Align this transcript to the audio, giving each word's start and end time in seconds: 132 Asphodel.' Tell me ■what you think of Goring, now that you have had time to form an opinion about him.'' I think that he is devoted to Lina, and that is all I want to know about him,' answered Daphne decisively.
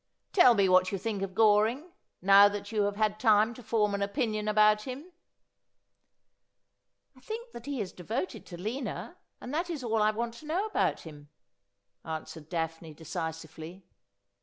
132 0.33 0.41
Asphodel.' 0.41 0.55
Tell 0.55 0.55
me 0.55 0.87
■what 0.87 0.91
you 0.91 0.97
think 0.97 1.21
of 1.21 1.35
Goring, 1.35 1.91
now 2.23 2.49
that 2.49 2.71
you 2.71 2.81
have 2.85 2.95
had 2.95 3.19
time 3.19 3.53
to 3.53 3.61
form 3.61 3.93
an 3.93 4.01
opinion 4.01 4.47
about 4.47 4.81
him.'' 4.85 5.11
I 7.15 7.19
think 7.19 7.51
that 7.51 7.67
he 7.67 7.79
is 7.79 7.91
devoted 7.91 8.43
to 8.47 8.57
Lina, 8.59 9.17
and 9.39 9.53
that 9.53 9.69
is 9.69 9.83
all 9.83 10.01
I 10.01 10.09
want 10.09 10.33
to 10.39 10.47
know 10.47 10.65
about 10.65 11.01
him,' 11.01 11.29
answered 12.03 12.49
Daphne 12.49 12.95
decisively. 12.95 13.85